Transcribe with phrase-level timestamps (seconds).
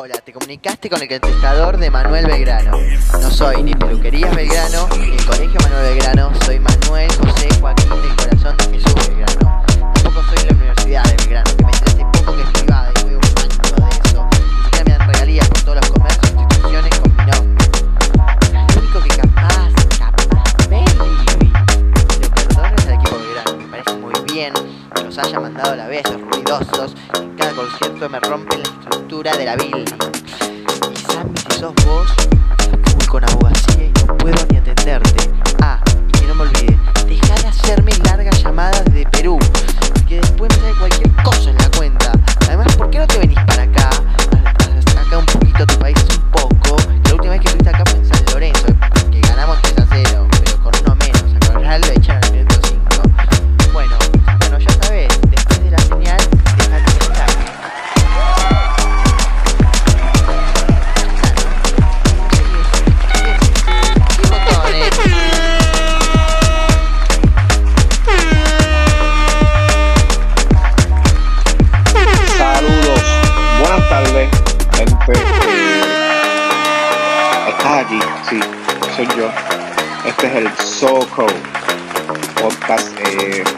[0.00, 2.78] Hola, te comunicaste con el contestador de Manuel Belgrano.
[3.20, 8.14] No soy ni peluquerías Belgrano, ni el colegio Manuel Belgrano, soy Manuel José Joaquín del
[8.14, 9.64] corazón de Jesús Belgrano.
[9.94, 13.14] Tampoco soy la Universidad de Belgrano, que me interesa poco que es privada y voy
[13.14, 14.28] un mancho de eso.
[14.30, 16.27] Ni siquiera me dan regalías por todos los comercios
[29.36, 29.84] de la building.
[29.84, 32.08] Y Sammy, si sos vos,
[32.96, 33.77] voy con abogacía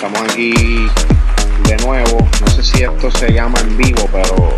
[0.02, 0.88] estamos aquí
[1.68, 2.26] de nuevo.
[2.40, 4.48] No sé si esto se llama en vivo, pero,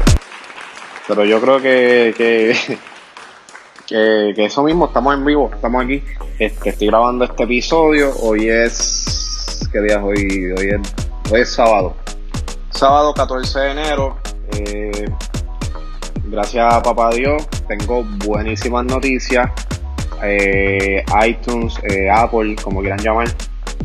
[1.08, 2.14] pero yo creo que,
[3.88, 6.00] que, que, eso mismo, estamos en vivo, estamos aquí.
[6.38, 8.12] Este, estoy grabando este episodio.
[8.20, 9.68] Hoy es.
[9.72, 10.52] ¿Qué día es hoy?
[10.56, 11.96] Hoy es, hoy es sábado.
[12.70, 14.16] Sábado 14 de enero.
[14.58, 15.06] eh,
[16.26, 19.50] gracias a papá Dios, tengo buenísimas noticias.
[20.22, 23.26] Eh, iTunes, eh, Apple, como quieran llamar.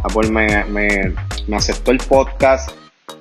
[0.04, 2.72] Apple me- me aceptó el podcast.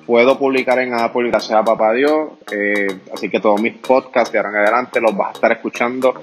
[0.05, 2.29] Puedo publicar en Apple gracias a papá Dios.
[2.51, 6.13] eh, así que todos mis podcasts de ahora en adelante los vas a estar escuchando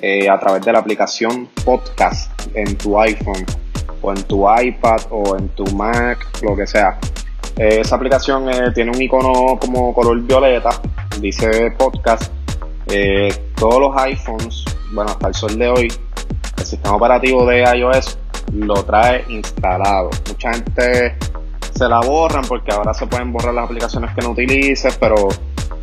[0.00, 3.44] eh, a través de la aplicación podcast en tu iPhone
[4.02, 6.98] o en tu iPad o en tu Mac, lo que sea.
[7.56, 10.70] Eh, esa aplicación tiene un icono como color violeta,
[11.20, 12.32] dice podcast.
[13.56, 15.92] Todos los iPhones, bueno, hasta el sol de hoy,
[16.58, 18.18] el sistema operativo de iOS
[18.52, 20.10] lo trae instalado.
[20.28, 21.16] Mucha gente
[21.74, 25.28] se la borran porque ahora se pueden borrar las aplicaciones que no utilices, pero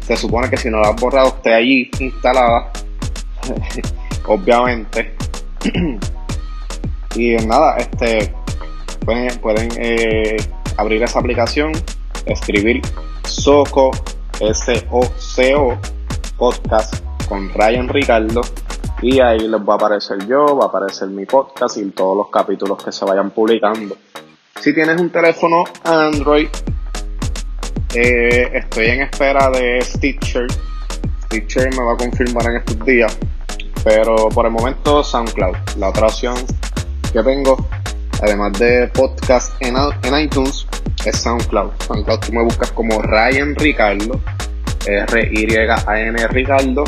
[0.02, 2.72] se supone que si no la has borrado esté allí instalada,
[4.28, 5.16] obviamente.
[7.16, 8.34] y nada, este
[9.06, 10.38] pueden, pueden eh,
[10.78, 11.74] abrir esa aplicación,
[12.26, 12.82] escribir
[13.26, 13.92] Soco,
[14.40, 15.78] S-O-C-O,
[16.38, 16.96] podcast
[17.28, 18.42] con Ryan Ricardo.
[19.02, 22.30] Y ahí les va a aparecer yo, va a aparecer mi podcast y todos los
[22.30, 23.96] capítulos que se vayan publicando.
[24.62, 26.48] Si tienes un teléfono Android,
[27.96, 30.46] eh, estoy en espera de Stitcher.
[31.26, 33.18] Stitcher me va a confirmar en estos días.
[33.84, 35.56] Pero por el momento SoundCloud.
[35.78, 36.36] La otra opción
[37.12, 37.68] que tengo,
[38.22, 40.68] además de podcast en, en iTunes,
[41.06, 41.72] es SoundCloud.
[41.88, 44.22] SoundCloud tú me buscas como Ryan Ricardo,
[44.86, 46.84] R-Y-A-N Ricardo,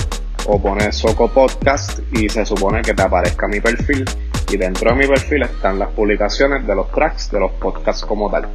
[0.45, 4.05] o pones Soco Podcast y se supone que te aparezca mi perfil.
[4.53, 8.29] Y dentro de mi perfil están las publicaciones de los tracks de los podcasts como
[8.29, 8.47] tal.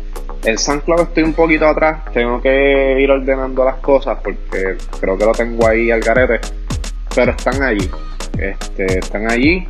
[0.44, 5.25] El SoundCloud estoy un poquito atrás, tengo que ir ordenando las cosas porque creo que
[5.25, 6.38] lo tengo ahí al garete,
[7.16, 7.91] pero están allí.
[8.38, 9.66] Este, están allí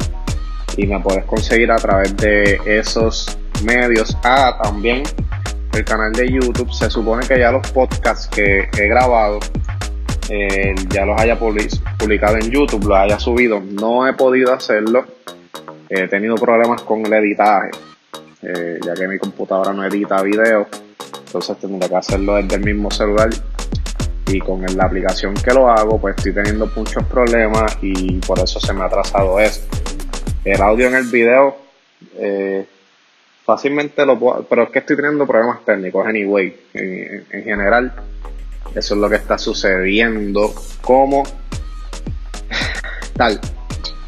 [0.77, 4.15] y me puedes conseguir a través de esos medios.
[4.22, 5.05] Ah, también
[5.72, 6.71] el canal de YouTube.
[6.75, 9.38] Se supone que ya los podcasts que he grabado
[10.28, 13.61] eh, ya los haya publi- publicado en YouTube, los haya subido.
[13.61, 15.06] No he podido hacerlo.
[15.91, 17.71] He tenido problemas con el editaje,
[18.43, 20.66] eh, ya que mi computadora no edita video.
[21.26, 23.31] Entonces tendré que hacerlo desde el mismo celular.
[24.26, 28.60] Y con la aplicación que lo hago, pues estoy teniendo muchos problemas y por eso
[28.60, 29.62] se me ha atrasado eso.
[30.44, 31.56] El audio en el video,
[32.16, 32.66] eh,
[33.44, 37.94] fácilmente lo puedo, pero es que estoy teniendo problemas técnicos, anyway, en, en general.
[38.75, 41.23] Eso es lo que está sucediendo como
[43.17, 43.40] tal.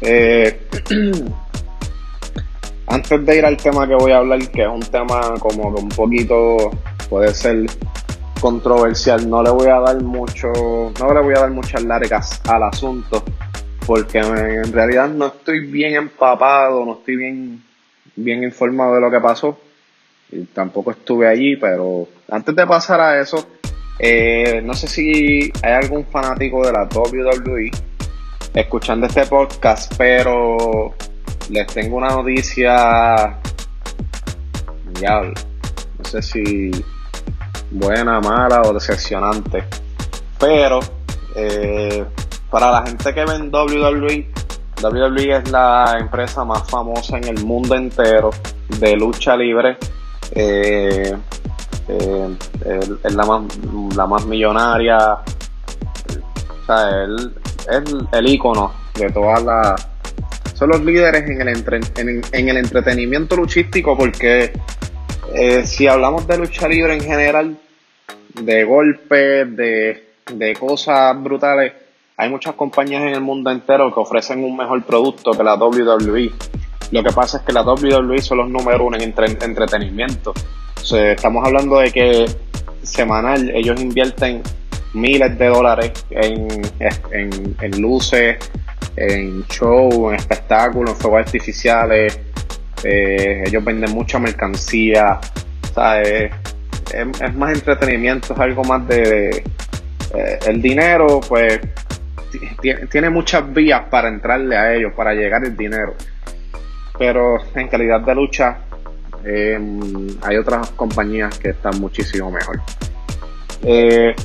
[0.01, 0.67] Eh,
[2.87, 5.81] antes de ir al tema que voy a hablar, que es un tema como que
[5.81, 6.71] un poquito
[7.09, 7.65] puede ser
[8.39, 10.51] controversial, no le voy a dar mucho,
[10.99, 13.23] no le voy a dar muchas largas al asunto,
[13.85, 17.63] porque en realidad no estoy bien empapado, no estoy bien,
[18.15, 19.57] bien informado de lo que pasó.
[20.31, 23.45] Y tampoco estuve allí, pero antes de pasar a eso,
[23.99, 27.69] eh, no sé si hay algún fanático de la WWE
[28.53, 30.95] escuchando este podcast, pero
[31.49, 33.37] les tengo una noticia.
[34.99, 35.33] Diablo.
[35.97, 36.71] No sé si
[37.71, 39.63] buena, mala o decepcionante.
[40.39, 40.79] Pero
[41.35, 42.05] eh,
[42.49, 44.31] para la gente que ve en WWE,
[44.83, 48.31] WWE es la empresa más famosa en el mundo entero
[48.79, 49.77] de lucha libre.
[50.31, 51.15] Eh,
[51.87, 52.37] eh,
[53.03, 53.43] es la más,
[53.95, 55.13] la más millonaria.
[55.13, 57.05] O sea,
[57.69, 59.90] es el icono de todas las.
[60.61, 64.53] Son los líderes en el, en, el entretenimiento luchístico porque
[65.33, 67.57] eh, si hablamos de lucha libre en general,
[68.39, 71.73] de golpes, de, de cosas brutales,
[72.15, 76.31] hay muchas compañías en el mundo entero que ofrecen un mejor producto que la WWE.
[76.91, 80.31] Lo que pasa es que la WWE son los número uno en entretenimiento.
[80.77, 82.25] estamos hablando de que
[82.83, 84.43] semanal ellos invierten
[84.93, 86.47] miles de dólares en,
[87.61, 88.37] en, luces,
[88.95, 92.19] en show, en espectáculos, en fuegos artificiales.
[92.83, 95.19] Eh, ellos venden mucha mercancía.
[96.03, 96.31] Es,
[96.93, 99.43] es, más entretenimiento, es algo más de...
[100.13, 101.61] Eh, el dinero, pues
[102.89, 105.95] tiene muchas vías para entrarle a ellos, para llegar el dinero.
[106.97, 108.59] Pero en calidad de lucha
[109.23, 112.61] em, hay otras compañías que están muchísimo mejor.
[113.63, 114.15] Eh,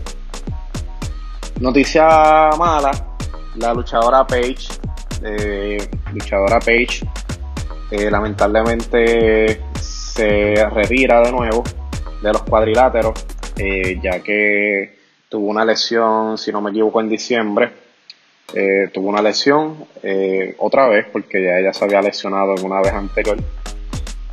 [1.61, 2.91] noticia mala,
[3.59, 4.69] la luchadora Paige,
[5.23, 7.07] eh, luchadora Paige,
[7.91, 11.63] eh, lamentablemente se retira de nuevo
[12.23, 13.27] de los cuadriláteros,
[14.03, 14.99] ya que
[15.29, 17.87] tuvo una lesión, si no me equivoco, en diciembre
[18.55, 22.81] eh, tuvo una lesión eh, otra vez, porque ya ella se había lesionado en una
[22.81, 23.39] vez anterior.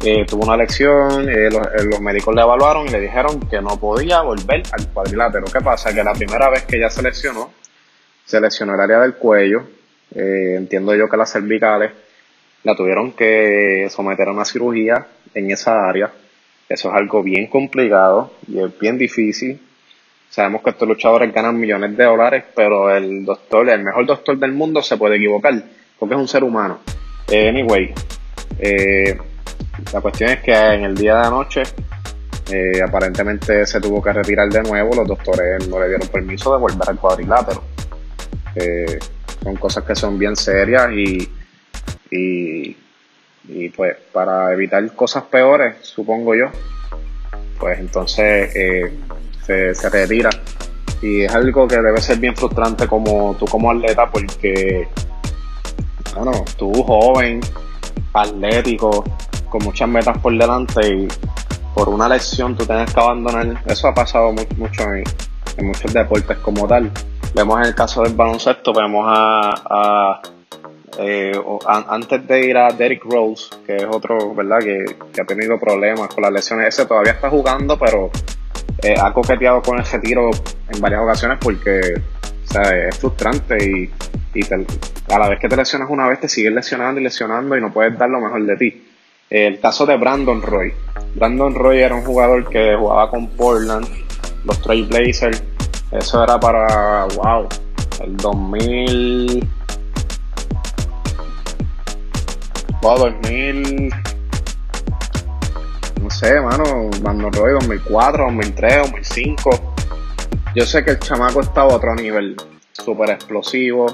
[0.06, 4.64] Eh, tuvo una lesión, los, médicos le evaluaron y le dijeron que no podía volver
[4.72, 5.46] al cuadrilátero.
[5.46, 5.94] ¿Qué pasa?
[5.94, 7.52] Que la primera vez que ella se lesionó,
[8.25, 9.64] se lesionó el área del cuello.
[10.16, 11.92] entiendo yo que las cervicales
[12.64, 16.12] la tuvieron que someter a una cirugía en esa área.
[16.70, 19.60] Eso es algo bien complicado y es bien difícil
[20.34, 24.52] Sabemos que estos luchadores ganan millones de dólares, pero el doctor, el mejor doctor del
[24.52, 25.54] mundo, se puede equivocar,
[26.00, 26.80] porque es un ser humano.
[27.30, 27.94] Eh, anyway,
[28.58, 29.16] eh,
[29.94, 31.62] la cuestión es que en el día de anoche
[32.52, 36.62] eh, aparentemente se tuvo que retirar de nuevo, los doctores no le dieron permiso de
[36.62, 37.64] volver al cuadrilátero.
[39.44, 41.30] Son cosas que son bien serias y,
[42.12, 46.46] y, pues para evitar cosas peores, supongo yo,
[47.60, 48.54] pues entonces
[49.46, 50.30] se, se retira.
[51.02, 54.88] Y es algo que debe ser bien frustrante como tú como atleta porque,
[56.16, 57.42] bueno, tú joven,
[58.14, 59.04] atlético,
[59.50, 61.08] con muchas metas por delante y
[61.74, 63.62] por una lesión tú tienes que abandonar.
[63.66, 65.04] Eso ha pasado mucho en,
[65.58, 66.90] en muchos deportes como tal.
[67.34, 70.22] Vemos en el caso del baloncesto, vemos a,
[71.00, 71.32] eh,
[71.66, 74.60] antes de ir a Derrick Rose, que es otro, ¿verdad?
[74.60, 76.68] Que, que, ha tenido problemas con las lesiones.
[76.68, 78.12] Ese todavía está jugando, pero
[78.84, 80.30] eh, ha coqueteado con ese tiro
[80.70, 83.90] en varias ocasiones porque es frustrante y,
[85.12, 87.72] a la vez que te lesionas una vez te sigues lesionando y lesionando y no
[87.72, 88.84] puedes dar lo mejor de ti.
[89.30, 90.74] el caso de Brandon Roy.
[91.16, 93.88] Brandon Roy era un jugador que jugaba con Portland,
[94.44, 95.53] los Trailblazers.
[95.94, 97.48] Eso era para, wow,
[98.01, 99.48] el 2000...
[102.81, 103.94] Wow, 2000
[106.04, 109.74] no sé, mano, Van Roy 2004, 2003, 2005.
[110.54, 112.36] Yo sé que el chamaco estaba a otro nivel,
[112.74, 113.86] súper explosivo.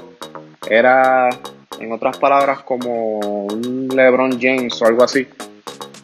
[0.68, 1.30] Era,
[1.78, 5.28] en otras palabras, como un LeBron James o algo así.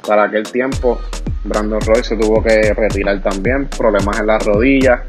[0.06, 1.00] Para aquel tiempo,
[1.42, 5.00] Brandon Roy se tuvo que retirar también, problemas en las rodillas.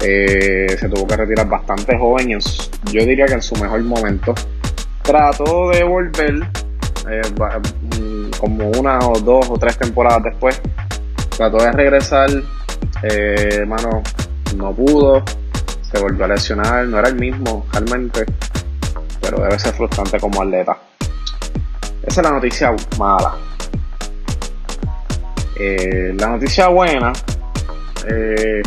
[0.00, 4.34] Eh, se tuvo que retirar bastante joven, yo diría que en su mejor momento.
[5.02, 6.48] Trató de volver,
[7.08, 7.22] eh,
[8.38, 10.60] como una o dos o tres temporadas después,
[11.36, 12.28] trató de regresar,
[13.02, 14.02] eh, hermano,
[14.56, 15.22] no pudo,
[15.90, 18.26] se volvió a lesionar, no era el mismo realmente,
[19.20, 20.76] pero debe ser frustrante como atleta.
[22.02, 23.34] Esa es la noticia mala.
[25.58, 27.12] Eh, la noticia buena,
[28.08, 28.60] eh,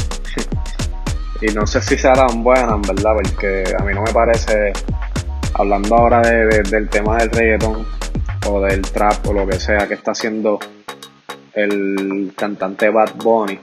[1.41, 4.73] y no sé si será tan buena, en verdad, porque a mí no me parece,
[5.53, 7.85] hablando ahora del tema del reggaetón,
[8.47, 10.59] o del trap o lo que sea que está haciendo
[11.53, 13.59] el cantante Bad Bunny,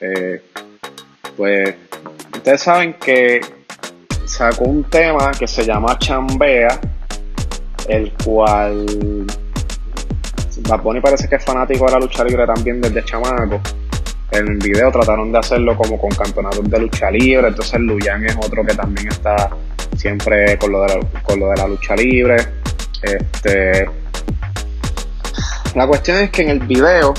[0.00, 0.42] eh,
[1.36, 1.74] pues
[2.34, 3.40] ustedes saben que
[4.24, 6.80] sacó un tema que se llama Chambea,
[7.88, 9.26] el cual
[10.68, 13.60] Bad Bunny parece que es fanático de la lucha libre también desde chamaco.
[14.30, 18.36] En el video trataron de hacerlo como con campeonatos de lucha libre, entonces Luyan es
[18.36, 19.50] otro que también está
[19.96, 22.36] siempre con lo de la lucha libre.
[23.02, 23.88] Este,
[25.74, 27.14] la cuestión es que en el video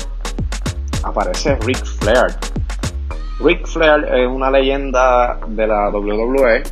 [1.02, 2.36] aparece Ric Flair.
[3.40, 6.62] Ric Flair es una leyenda de la WWE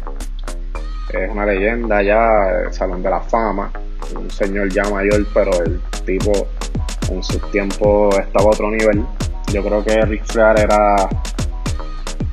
[1.13, 3.71] es una leyenda ya, Salón de la Fama,
[4.15, 6.33] un señor ya mayor, pero el tipo
[7.11, 9.05] en su tiempo estaba a otro nivel.
[9.53, 11.09] Yo creo que Ric Flair era.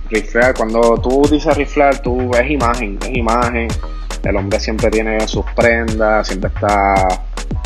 [0.10, 3.68] Ric Flair, cuando tú dices Ric Flair, tú ves imagen, es imagen.
[4.24, 6.96] El hombre siempre tiene sus prendas, siempre está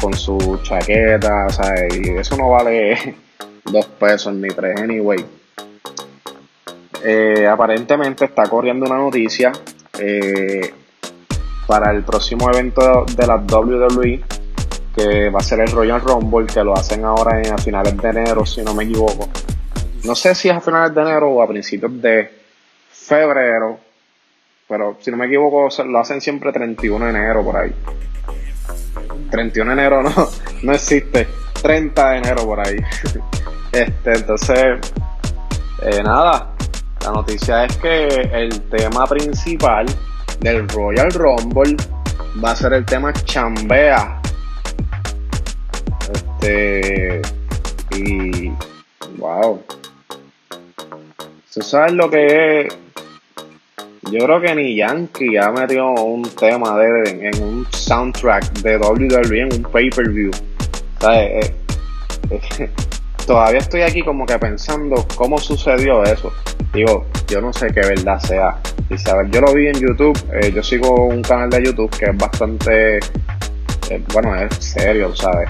[0.01, 3.15] con su chaqueta, o sea, y eso no vale
[3.65, 5.25] dos pesos ni tres, anyway.
[7.03, 9.51] Eh, aparentemente está corriendo una noticia
[9.99, 10.73] eh,
[11.65, 14.38] para el próximo evento de la WWE
[14.95, 18.09] que va a ser el Royal Rumble, que lo hacen ahora en, a finales de
[18.09, 19.29] enero, si no me equivoco.
[20.03, 22.29] No sé si es a finales de enero o a principios de
[22.89, 23.79] febrero,
[24.67, 27.73] pero si no me equivoco, lo hacen siempre 31 de enero por ahí.
[29.31, 30.11] 31 de enero no,
[30.63, 31.27] no existe,
[31.61, 32.77] 30 de enero por ahí.
[33.71, 34.79] Este, entonces,
[35.83, 36.55] eh, nada,
[37.03, 39.85] la noticia es que el tema principal
[40.39, 41.77] del Royal Rumble
[42.43, 44.18] va a ser el tema chambea
[46.39, 47.21] este.
[47.95, 48.51] Y.
[49.17, 49.61] Wow.
[51.49, 52.77] ¿Se sabe lo que es?
[54.11, 59.41] Yo creo que ni Yankee ha metido un tema de, en un soundtrack de WWE
[59.41, 60.31] en un pay-per-view.
[61.01, 62.69] Eh, eh, eh,
[63.27, 66.31] todavía estoy aquí como que pensando cómo sucedió eso.
[66.73, 68.57] Digo, yo no sé qué verdad sea.
[68.89, 70.17] Y saber, yo lo vi en YouTube.
[70.53, 72.99] yo sigo un canal de YouTube que es bastante.
[74.13, 75.49] bueno, es serio, ¿sabes?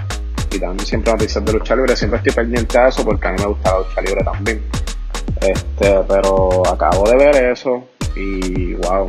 [0.51, 3.37] Y también siempre noticias de lucha libre, siempre estoy pendiente a eso porque a mí
[3.39, 4.63] me gusta la lucha libre también.
[5.41, 7.83] Este, pero acabo de ver eso
[8.15, 9.07] y wow,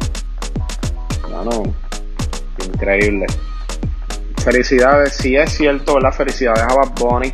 [1.45, 1.63] no,
[2.67, 3.27] increíble.
[4.45, 7.33] Felicidades, si es cierto, las felicidades a Bad Bunny,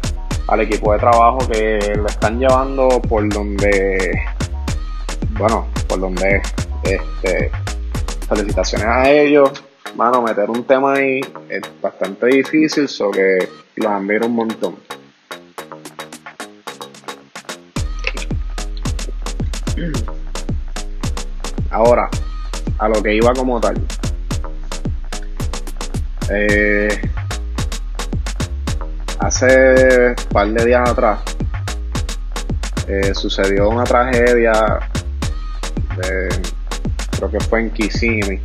[0.49, 4.13] al equipo de trabajo que lo están llevando por donde,
[5.39, 6.41] bueno, por donde,
[6.85, 7.51] este,
[8.29, 9.51] felicitaciones a ellos.
[9.95, 14.77] Mano, meter un tema ahí es bastante difícil, so que los admiro un montón.
[21.71, 22.09] Ahora,
[22.79, 23.77] a lo que iba como tal.
[26.31, 26.89] Eh,
[29.21, 31.21] hace un par de días atrás
[32.89, 34.53] eh, sucedió una tragedia,
[35.97, 38.41] creo que fue en Kissimmee.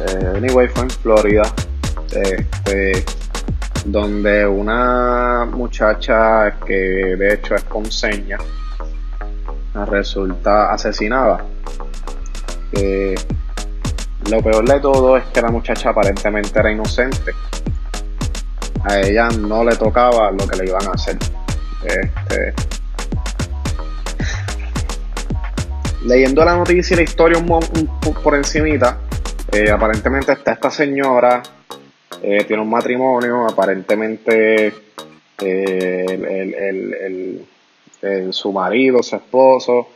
[0.00, 1.54] Eh, anyway, fue en Florida.
[2.10, 3.04] Este,
[3.84, 8.38] donde una muchacha que de hecho es con seña
[9.86, 11.44] resulta asesinada.
[14.30, 17.32] lo peor de todo es que la muchacha aparentemente era inocente.
[18.84, 21.18] A ella no le tocaba lo que le iban a hacer.
[21.84, 22.54] Este,
[26.04, 27.46] leyendo la noticia y la historia un,
[28.22, 28.98] por encimita,
[29.52, 31.42] eh, aparentemente está esta señora
[32.26, 34.72] eh, tiene un matrimonio, aparentemente
[35.42, 36.72] eh,
[38.30, 39.88] su marido, su esposo,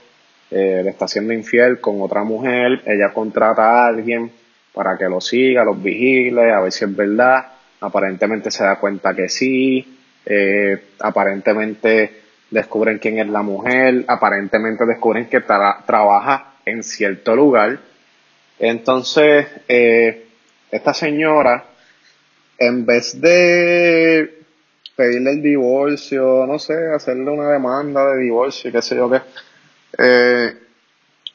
[0.51, 4.31] eh, le está siendo infiel con otra mujer, ella contrata a alguien
[4.75, 7.47] para que lo siga, los vigile, a ver si es verdad,
[7.81, 9.97] aparentemente se da cuenta que sí,
[11.01, 12.21] aparentemente
[12.51, 17.79] descubren quién es la mujer, aparentemente descubren que trabaja en cierto lugar.
[18.59, 21.65] Entonces, esta señora
[22.59, 24.43] en vez de
[24.97, 29.21] pedirle el divorcio, no sé, hacerle una demanda de divorcio, qué sé yo qué,
[29.97, 30.57] eh,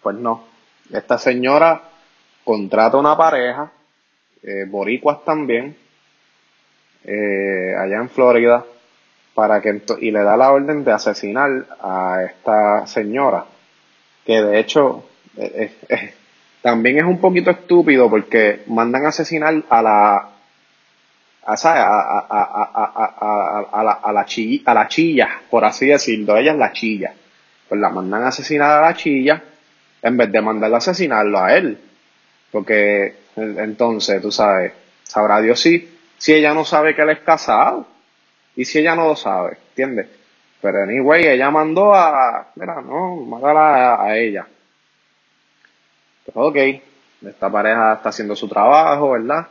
[0.02, 0.46] pues no.
[0.92, 1.82] Esta señora
[2.44, 3.72] contrata una pareja,
[4.44, 5.78] eh, boricuas también,
[7.06, 8.66] eh, allá en Florida,
[9.34, 13.46] para que y le da la orden de asesinar a esta señora,
[14.26, 15.06] que de hecho
[16.62, 20.33] también es un poquito estúpido porque mandan a asesinar a la
[21.46, 21.54] a,
[23.72, 27.14] a, la, a, la chilla, a la chilla, por así decirlo, ella es la chilla.
[27.68, 29.42] Pues la mandan a asesinar a la chilla
[30.02, 31.78] en vez de mandarla a asesinarlo a él.
[32.52, 34.74] Porque entonces, tú sabes,
[35.04, 37.88] sabrá Dios si, si ella no sabe que él es casado.
[38.56, 40.08] Y si ella no lo sabe, ¿entiendes?
[40.62, 44.46] Pero anyway, ella mandó a, mira, no, mandala a, a ella.
[46.36, 46.58] Ok,
[47.26, 49.48] esta pareja está haciendo su trabajo, ¿verdad?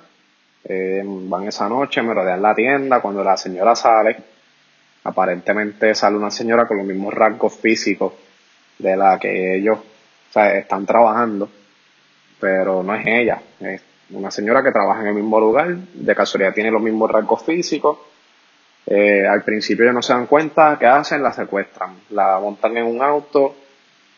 [0.64, 3.00] Eh, van esa noche, me rodean la tienda.
[3.00, 4.16] Cuando la señora sale,
[5.04, 8.12] aparentemente sale una señora con los mismos rasgos físicos
[8.78, 9.78] de la que ellos
[10.34, 11.48] están trabajando,
[12.40, 13.40] pero no es ella.
[13.60, 17.42] Es una señora que trabaja en el mismo lugar, de casualidad tiene los mismos rasgos
[17.42, 17.98] físicos.
[18.86, 21.22] Eh, al principio ellos no se dan cuenta, ¿qué hacen?
[21.22, 23.54] La secuestran, la montan en un auto,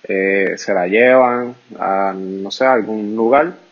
[0.02, 3.63] eh, se la llevan a, no sé, a algún lugar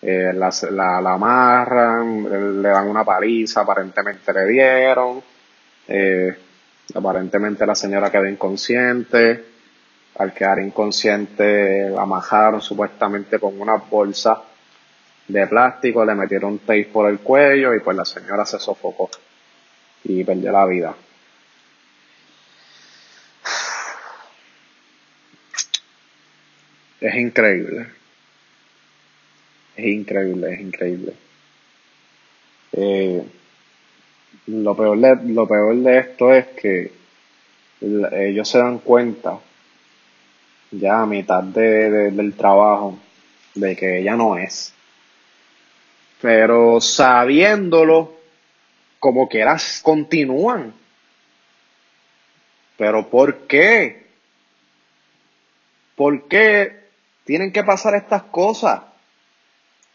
[0.00, 5.22] eh, la, la, la, amarran, le dan una paliza, aparentemente le dieron,
[5.88, 6.36] eh,
[6.94, 9.44] aparentemente la señora quedó inconsciente,
[10.16, 14.42] al quedar inconsciente la amajaron supuestamente con una bolsa
[15.26, 19.10] de plástico, le metieron tape por el cuello y pues la señora se sofocó
[20.04, 20.94] y perdió la vida.
[27.00, 27.97] Es increíble.
[29.78, 31.12] Es increíble, es increíble.
[32.72, 33.24] Eh,
[34.48, 36.90] lo, peor de, lo peor de esto es que
[37.80, 39.38] ellos se dan cuenta
[40.72, 42.98] ya a mitad de, del trabajo
[43.54, 44.74] de que ella no es.
[46.20, 48.14] Pero sabiéndolo,
[48.98, 50.74] como que las continúan.
[52.76, 54.08] Pero ¿por qué?
[55.94, 56.80] ¿Por qué
[57.24, 58.80] tienen que pasar estas cosas?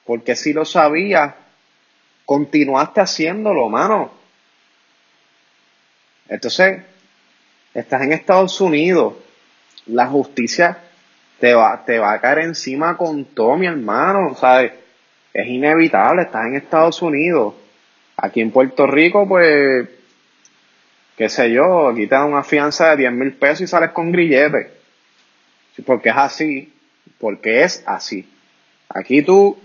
[0.06, 1.34] Porque si lo sabías,
[2.26, 4.12] continuaste haciéndolo, mano.
[6.28, 6.82] Entonces,
[7.74, 9.16] estás en Estados Unidos,
[9.88, 10.78] la justicia
[11.40, 14.72] te va, te va a caer encima con todo, mi hermano, ¿sabes?
[15.34, 17.56] Es inevitable, estás en Estados Unidos.
[18.18, 19.90] Aquí en Puerto Rico, pues,
[21.18, 24.12] qué sé yo, aquí te dan una fianza de 10 mil pesos y sales con
[24.12, 24.72] grillete.
[25.86, 26.74] Porque es así,
[27.20, 28.30] porque es así.
[28.90, 29.58] Aquí tú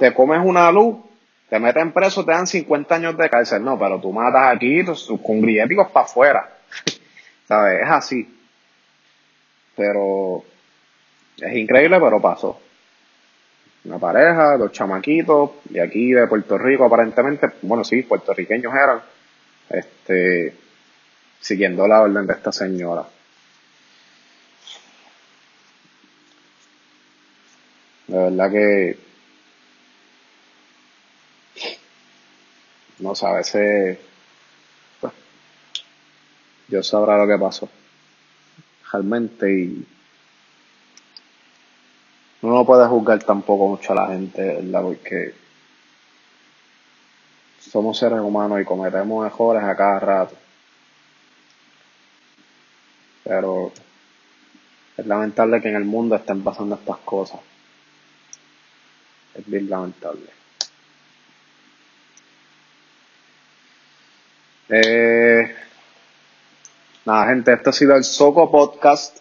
[0.00, 0.96] te comes una luz,
[1.50, 3.62] te meten preso, te dan 50 años de cárcel.
[3.62, 4.82] No, pero tú matas aquí
[5.22, 6.48] con grilleticos para afuera.
[7.46, 7.82] ¿Sabes?
[7.82, 8.38] Es así.
[9.76, 10.42] Pero
[11.36, 12.58] es increíble, pero pasó.
[13.84, 19.00] Una pareja, dos chamaquitos, de aquí de Puerto Rico aparentemente, bueno sí, puertorriqueños eran,
[19.68, 20.54] este,
[21.40, 23.04] siguiendo la orden de esta señora.
[28.06, 29.09] De verdad que
[33.00, 33.98] no sé, a veces
[35.00, 35.12] pues,
[36.86, 37.68] sabrá lo que pasó
[38.92, 39.86] realmente y
[42.42, 44.82] uno no puede juzgar tampoco mucho a la gente, ¿verdad?
[44.82, 45.34] Porque
[47.60, 50.34] somos seres humanos y cometemos mejores a cada rato.
[53.24, 53.72] Pero
[54.96, 57.40] es lamentable que en el mundo estén pasando estas cosas.
[59.34, 60.39] Es bien lamentable.
[64.72, 65.52] Eh,
[67.04, 69.18] nada, gente, este ha sido el Soco Podcast.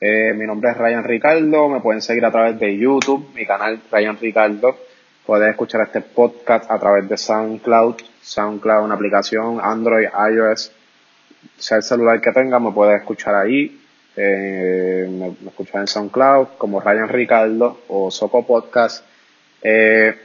[0.00, 1.68] Eh, mi nombre es Ryan Ricardo.
[1.68, 4.76] Me pueden seguir a través de YouTube, mi canal Ryan Ricardo.
[5.24, 8.02] Puedes escuchar este podcast a través de SoundCloud.
[8.20, 10.72] SoundCloud, una aplicación Android, iOS.
[11.56, 13.80] Sea el celular que tenga, me puedes escuchar ahí.
[14.16, 19.04] Eh, me, me en SoundCloud como Ryan Ricardo o Soco Podcast.
[19.62, 20.18] en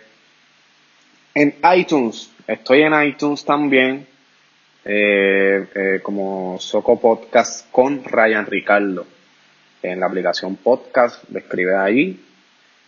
[1.75, 4.09] iTunes, estoy en iTunes también
[4.91, 9.05] eh, eh, como Soco Podcast con Ryan Ricardo.
[9.83, 12.19] En la aplicación podcast, le escribes ahí,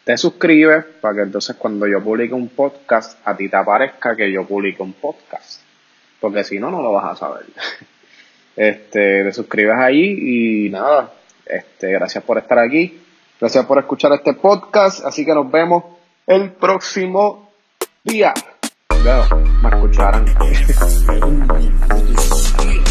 [0.04, 4.32] te suscribes para que entonces cuando yo publique un podcast, a ti te aparezca que
[4.32, 5.62] yo publique un podcast.
[6.20, 7.46] Porque si no, no lo vas a saber.
[8.54, 11.14] Este, te suscribes ahí y nada,
[11.46, 13.00] este, gracias por estar aquí.
[13.40, 15.06] Gracias por escuchar este podcast.
[15.06, 15.86] Así que nos vemos
[16.28, 17.50] el próximo
[18.04, 18.34] día.
[19.04, 19.26] Gao,
[19.62, 20.26] Marco Ciarang.